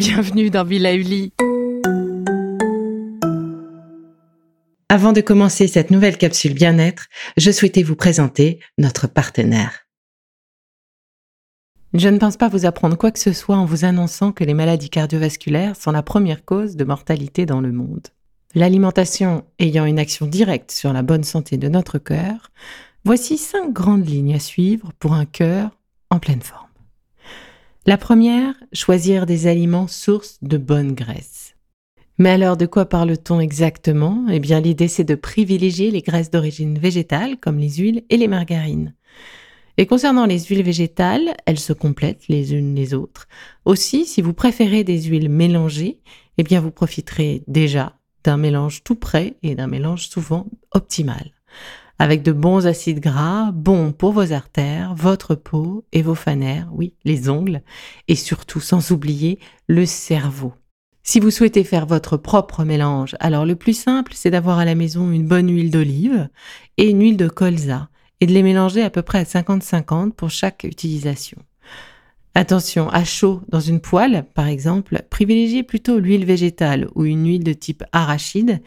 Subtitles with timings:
[0.00, 1.34] bienvenue dans Villa Uli.
[4.88, 9.80] Avant de commencer cette nouvelle capsule bien-être, je souhaitais vous présenter notre partenaire.
[11.92, 14.54] Je ne pense pas vous apprendre quoi que ce soit en vous annonçant que les
[14.54, 18.08] maladies cardiovasculaires sont la première cause de mortalité dans le monde.
[18.54, 22.50] L'alimentation ayant une action directe sur la bonne santé de notre cœur,
[23.04, 25.76] voici cinq grandes lignes à suivre pour un cœur
[26.08, 26.69] en pleine forme.
[27.86, 31.54] La première, choisir des aliments sources de bonne graisse.
[32.18, 34.26] Mais alors de quoi parle-t-on exactement?
[34.30, 38.28] Eh bien l'idée c'est de privilégier les graisses d'origine végétale comme les huiles et les
[38.28, 38.94] margarines.
[39.78, 43.28] Et concernant les huiles végétales, elles se complètent les unes les autres.
[43.64, 46.00] Aussi, si vous préférez des huiles mélangées,
[46.36, 51.32] eh bien vous profiterez déjà d'un mélange tout prêt et d'un mélange souvent optimal.
[52.00, 56.94] Avec de bons acides gras, bons pour vos artères, votre peau et vos fanères, oui,
[57.04, 57.60] les ongles,
[58.08, 60.54] et surtout sans oublier le cerveau.
[61.02, 64.74] Si vous souhaitez faire votre propre mélange, alors le plus simple, c'est d'avoir à la
[64.74, 66.30] maison une bonne huile d'olive
[66.78, 67.90] et une huile de colza
[68.22, 71.36] et de les mélanger à peu près à 50-50 pour chaque utilisation.
[72.34, 77.44] Attention, à chaud dans une poêle, par exemple, privilégiez plutôt l'huile végétale ou une huile
[77.44, 78.62] de type arachide,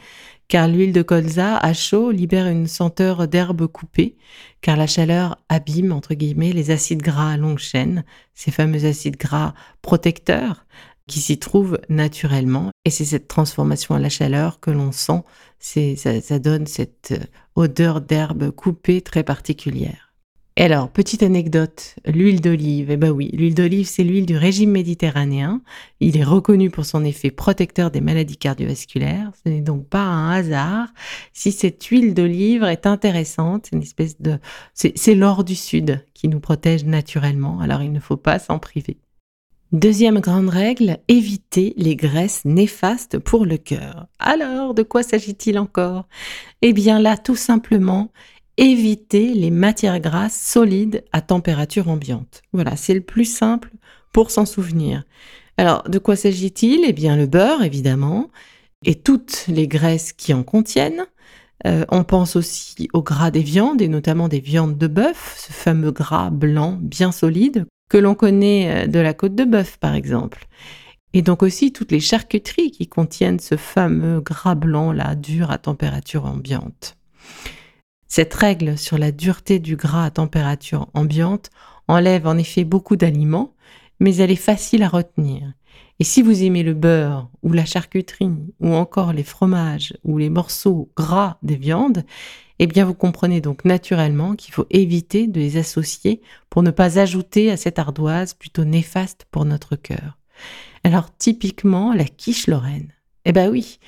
[0.54, 4.18] car l'huile de colza à chaud libère une senteur d'herbe coupée,
[4.62, 8.04] car la chaleur abîme, entre guillemets, les acides gras à longue chaîne,
[8.36, 10.68] ces fameux acides gras protecteurs
[11.08, 12.70] qui s'y trouvent naturellement.
[12.86, 15.24] Et c'est cette transformation à la chaleur que l'on sent,
[15.58, 17.16] ça, ça donne cette
[17.56, 20.03] odeur d'herbe coupée très particulière.
[20.56, 22.92] Et alors, petite anecdote, l'huile d'olive.
[22.92, 25.64] Eh ben oui, l'huile d'olive, c'est l'huile du régime méditerranéen.
[26.00, 29.32] Il est reconnu pour son effet protecteur des maladies cardiovasculaires.
[29.44, 30.90] Ce n'est donc pas un hasard
[31.34, 33.66] si cette huile d'olive est intéressante.
[33.66, 34.38] C'est une espèce de,
[34.76, 37.60] c'est l'or du Sud qui nous protège naturellement.
[37.60, 38.98] Alors, il ne faut pas s'en priver.
[39.72, 44.06] Deuxième grande règle, éviter les graisses néfastes pour le cœur.
[44.20, 46.06] Alors, de quoi s'agit-il encore?
[46.62, 48.12] Eh bien là, tout simplement,
[48.58, 52.42] éviter les matières grasses solides à température ambiante.
[52.54, 53.72] Voilà, c'est le plus simple
[54.12, 55.04] pour s'en souvenir.
[55.58, 56.86] Alors, de quoi s'agit-il?
[56.86, 58.30] Eh bien, le beurre, évidemment,
[58.86, 61.06] et toutes les graisses qui en contiennent.
[61.66, 65.54] Euh, on pense aussi au gras des viandes, et notamment des viandes de bœuf, ce
[65.54, 69.96] fameux gras blanc bien solide que l'on connaît euh, de la côte de bœuf, par
[69.96, 70.48] exemple.
[71.14, 75.60] Et donc aussi toutes les charcuteries qui contiennent ce fameux gras blanc là, dur à
[75.60, 76.98] température ambiante.
[78.16, 81.50] Cette règle sur la dureté du gras à température ambiante
[81.88, 83.56] enlève en effet beaucoup d'aliments,
[84.00, 85.52] mais elle est facile à retenir.
[86.00, 88.30] Et si vous aimez le beurre ou la charcuterie
[88.60, 92.04] ou encore les fromages ou les morceaux gras des viandes,
[92.60, 97.00] eh bien vous comprenez donc naturellement qu'il faut éviter de les associer pour ne pas
[97.00, 100.20] ajouter à cette ardoise plutôt néfaste pour notre cœur.
[100.84, 102.94] Alors typiquement la quiche lorraine.
[103.26, 103.80] Eh ben oui,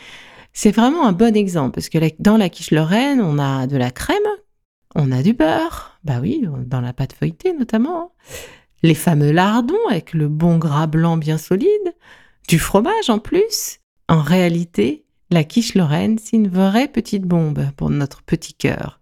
[0.55, 3.91] c'est vraiment un bon exemple parce que dans la quiche lorraine, on a de la
[3.91, 4.17] crème,
[4.95, 8.13] on a du beurre, bah oui, dans la pâte feuilletée notamment,
[8.81, 11.93] les fameux lardons avec le bon gras blanc bien solide,
[12.47, 13.79] du fromage en plus.
[14.07, 19.01] En réalité, la quiche lorraine, c'est une vraie petite bombe pour notre petit cœur.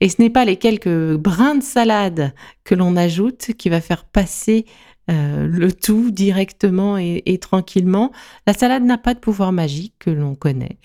[0.00, 2.32] Et ce n'est pas les quelques brins de salade
[2.64, 4.66] que l'on ajoute qui va faire passer
[5.10, 8.12] euh, le tout directement et, tranquillement.
[8.46, 10.78] La salade n'a pas de pouvoir magique que l'on connaît.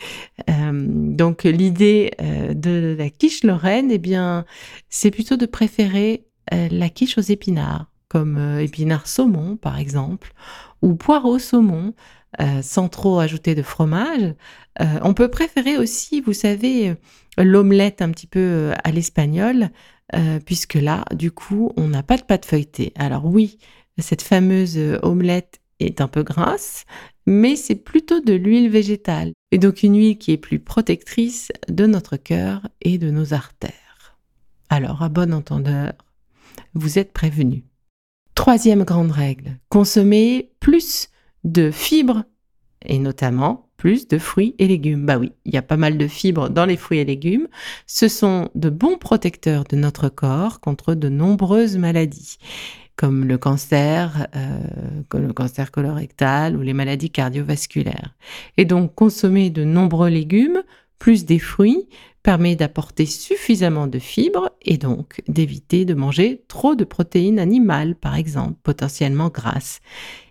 [0.50, 4.46] Euh, donc l'idée euh, de la quiche lorraine, eh bien,
[4.90, 10.32] c'est plutôt de préférer la quiche aux épinards, comme épinards saumon par exemple,
[10.84, 11.94] ou poireaux saumon.
[12.62, 14.36] sans trop ajouter de fromage.
[14.80, 16.94] on peut préférer aussi, vous savez,
[17.40, 19.72] l'omelette un petit peu à l'espagnol,
[20.46, 22.94] puisque là, du coup, on n'a pas de pâte feuilletée.
[22.96, 23.58] Alors oui,
[24.02, 26.86] cette fameuse euh, omelette est un peu grasse,
[27.26, 29.34] mais c'est plutôt de l'huile végétale.
[29.52, 34.18] Et donc une huile qui est plus protectrice de notre cœur et de nos artères.
[34.70, 35.94] Alors, à bon entendeur,
[36.74, 37.64] vous êtes prévenus.
[38.34, 41.10] Troisième grande règle, consommer plus
[41.44, 42.24] de fibres
[42.86, 45.06] et notamment plus de fruits et légumes.
[45.06, 47.48] Bah oui, il y a pas mal de fibres dans les fruits et légumes.
[47.88, 52.38] Ce sont de bons protecteurs de notre corps contre de nombreuses maladies
[52.96, 54.60] comme le cancer, euh,
[55.14, 58.16] le cancer colorectal ou les maladies cardiovasculaires.
[58.58, 60.64] Et donc consommer de nombreux légumes
[61.00, 61.88] plus des fruits
[62.24, 68.16] permet d'apporter suffisamment de fibres et donc d'éviter de manger trop de protéines animales, par
[68.16, 69.80] exemple, potentiellement grasses.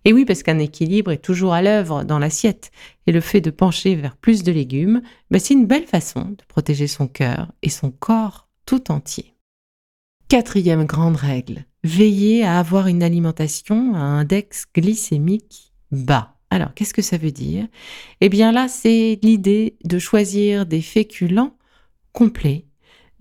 [0.05, 2.73] Et oui, parce qu'un équilibre est toujours à l'œuvre dans l'assiette,
[3.07, 6.43] et le fait de pencher vers plus de légumes, ben, c'est une belle façon de
[6.49, 9.37] protéger son cœur et son corps tout entier.
[10.27, 16.35] Quatrième grande règle, veillez à avoir une alimentation à index glycémique bas.
[16.51, 17.67] Alors, qu'est-ce que ça veut dire?
[18.21, 21.57] Eh bien là, c'est l'idée de choisir des féculents
[22.13, 22.67] complets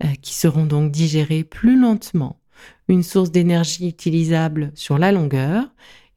[0.02, 2.40] euh, qui seront donc digérés plus lentement,
[2.88, 5.68] une source d'énergie utilisable sur la longueur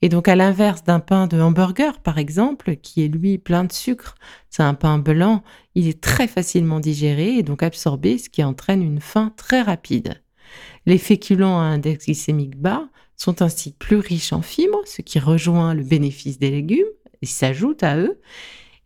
[0.02, 3.72] et donc à l'inverse d'un pain de hamburger, par exemple, qui est lui plein de
[3.72, 4.16] sucre,
[4.50, 8.84] c'est un pain blanc, il est très facilement digéré et donc absorbé, ce qui entraîne
[8.84, 10.22] une faim très rapide.
[10.86, 15.74] Les féculents à index glycémique bas sont ainsi plus riches en fibres, ce qui rejoint
[15.74, 16.86] le bénéfice des légumes
[17.22, 18.20] et s'ajoute à eux.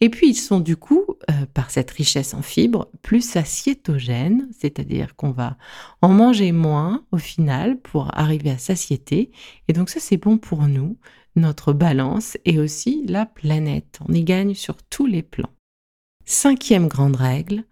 [0.04, 5.16] Et puis ils sont du coup, euh, par cette richesse en fibres, plus satiétogènes, c'est-à-dire
[5.16, 5.58] qu'on va
[6.02, 9.32] en manger moins au final pour arriver à satiété.
[9.68, 10.98] Et donc ça c'est bon pour nous,
[11.36, 14.00] notre balance et aussi la planète.
[14.08, 15.52] On y gagne sur tous les plans.
[16.26, 17.64] Cinquième grande règle,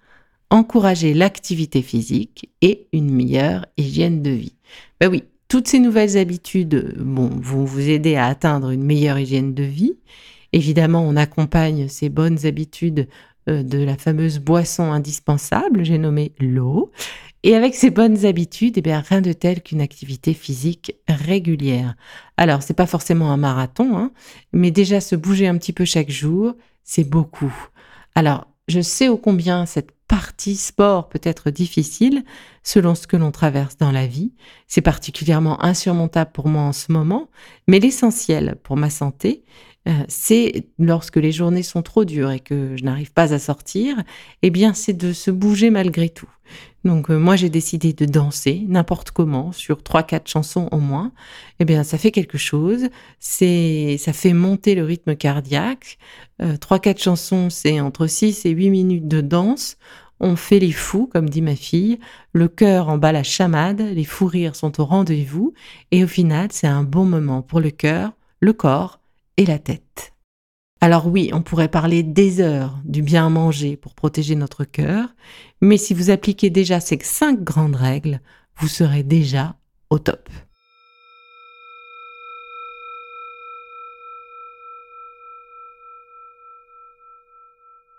[0.50, 4.56] encourager l'activité physique et une meilleure hygiène de vie.
[5.00, 9.64] Ben oui, toutes ces nouvelles habitudes vont vous aider à atteindre une meilleure hygiène de
[9.64, 9.96] vie
[10.52, 13.08] Évidemment, on accompagne ces bonnes habitudes
[13.50, 16.92] euh, de la fameuse boisson indispensable, j'ai nommé l'eau.
[17.44, 21.96] Et avec ces bonnes habitudes, eh bien, rien de tel qu'une activité physique régulière.
[22.36, 24.12] Alors, c'est pas forcément un marathon, hein,
[24.52, 27.54] mais déjà se bouger un petit peu chaque jour, c'est beaucoup.
[28.16, 32.24] Alors, je sais ô combien cette partie sport peut être difficile
[32.64, 34.34] selon ce que l'on traverse dans la vie.
[34.68, 37.30] C'est particulièrement insurmontable pour moi en ce moment,
[37.68, 39.44] mais l'essentiel pour ma santé,
[40.08, 43.96] c'est lorsque les journées sont trop dures et que je n'arrive pas à sortir,
[44.44, 46.30] eh bien c'est de se bouger malgré tout.
[46.86, 51.12] Donc euh, moi j'ai décidé de danser n'importe comment sur trois quatre chansons au moins.
[51.60, 52.88] Eh bien ça fait quelque chose,
[53.20, 55.98] c'est ça fait monter le rythme cardiaque.
[56.42, 59.78] Euh, trois quatre chansons, c'est entre 6 et 8 minutes de danse.
[60.22, 61.98] On fait les fous, comme dit ma fille,
[62.34, 65.54] le cœur en bat la chamade, les fous rires sont au rendez-vous,
[65.92, 68.12] et au final, c'est un bon moment pour le cœur,
[68.42, 69.00] le corps
[69.46, 70.14] la tête.
[70.82, 75.10] Alors oui, on pourrait parler des heures du bien manger pour protéger notre cœur,
[75.62, 78.22] mais si vous appliquez déjà ces cinq grandes règles,
[78.58, 79.56] vous serez déjà
[79.90, 80.30] au top.